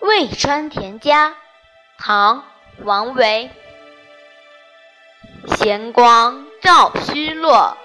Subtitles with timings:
[0.00, 1.34] 渭川田家，
[1.98, 2.44] 唐·
[2.84, 3.50] 王维。
[5.56, 7.76] 闲光照虚落，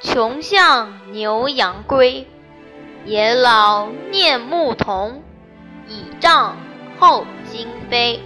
[0.00, 2.28] 穷巷牛羊归。
[3.04, 5.24] 野老念牧童，
[5.88, 6.56] 倚杖
[7.00, 8.22] 候惊飞。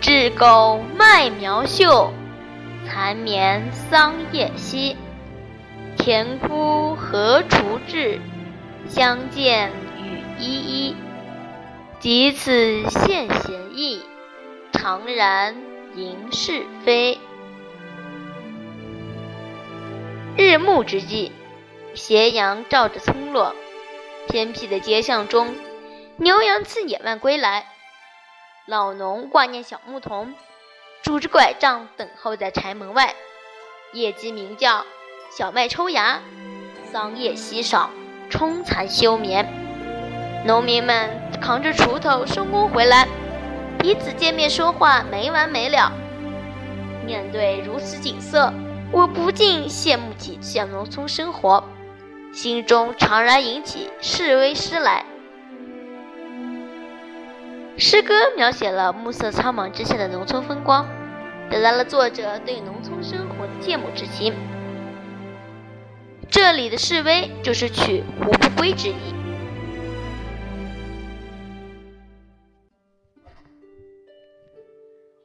[0.00, 2.12] 雉狗麦苗秀，
[2.86, 4.96] 蚕眠桑叶稀。
[5.96, 8.20] 田夫何锄至？
[8.86, 9.72] 相见。
[12.04, 14.02] 及此献贤意，
[14.74, 15.56] 常然
[15.94, 17.18] 迎是非。
[20.36, 21.32] 日暮之际，
[21.94, 23.56] 斜阳照着村落，
[24.28, 25.54] 偏僻的街巷中，
[26.18, 27.68] 牛羊自野外归来。
[28.66, 30.34] 老农挂念小牧童，
[31.02, 33.14] 拄着拐杖等候在柴门外。
[33.94, 34.84] 夜鸡鸣叫，
[35.30, 36.20] 小麦抽芽，
[36.92, 37.88] 桑叶稀少，
[38.28, 39.48] 春蚕休眠。
[40.44, 41.23] 农民们。
[41.44, 43.06] 扛着锄头收工回来，
[43.78, 45.92] 彼此见面说话没完没了。
[47.04, 48.50] 面对如此景色，
[48.90, 51.62] 我不禁羡慕起小农村生活，
[52.32, 55.04] 心中常然引起示威诗来。
[57.76, 60.86] 诗歌描写了暮色苍茫之下的农村风光，
[61.50, 64.32] 表达了作者对农村生活的羡慕之情。
[66.30, 69.13] 这里的示威就是取无不归之意。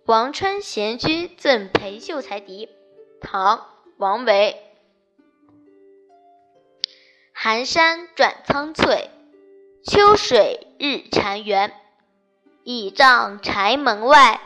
[0.09, 2.67] 王川闲居赠裴秀才笛，
[3.21, 3.57] 唐·
[3.97, 4.57] 王维。
[7.31, 9.11] 寒山转苍翠，
[9.85, 11.69] 秋水日潺湲。
[12.63, 14.41] 倚杖柴门外，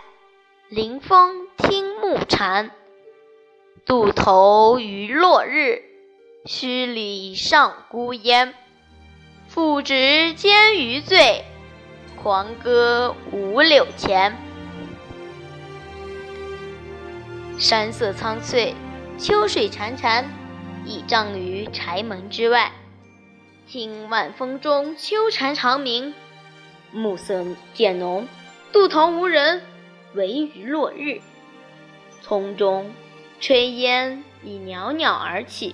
[0.67, 2.69] 临风听暮蝉。
[3.85, 5.81] 渡头余落日，
[6.43, 8.53] 墟里上孤烟。
[9.47, 11.45] 复值煎鱼醉，
[12.21, 14.35] 狂歌五柳前。
[17.63, 18.75] 山色苍翠，
[19.17, 20.25] 秋水潺潺，
[20.85, 22.73] 倚杖于柴门之外，
[23.65, 26.13] 听晚风中秋蝉长鸣。
[26.91, 28.27] 暮色渐浓，
[28.73, 29.61] 渡头无人，
[30.13, 31.21] 惟余落日。
[32.19, 32.93] 丛中
[33.39, 35.73] 炊烟已袅袅而起。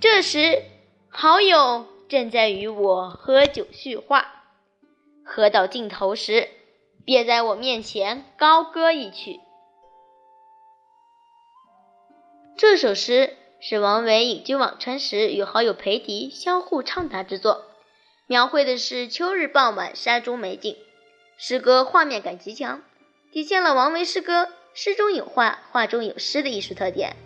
[0.00, 0.64] 这时，
[1.08, 4.26] 好友正在与我喝酒叙话，
[5.24, 6.48] 喝到尽头时，
[7.04, 9.38] 便在我面前高歌一曲。
[12.62, 17.64] 这首诗是王维隐居辋川时与好友裴迪相互畅谈之作，
[18.28, 20.76] 描绘的是秋日傍晚山中美景。
[21.36, 22.80] 诗歌画面感极强，
[23.32, 27.16] 体现了王维诗歌“诗中有画，画中有诗”的艺术特点。